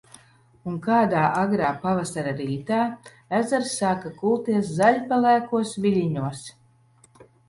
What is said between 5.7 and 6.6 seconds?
viļņos.